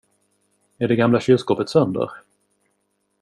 [0.77, 2.11] Är det gamla kylskåpet sönder?